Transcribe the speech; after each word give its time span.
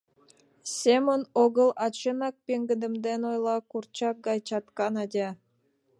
—Семын 0.79 1.21
огыл, 1.43 1.69
а 1.83 1.85
чынак,— 1.99 2.35
пеҥгыдемден 2.45 3.21
ойла 3.31 3.57
курчак 3.69 4.15
гай 4.27 4.39
чатка 4.47 4.87
Надя. 4.93 5.29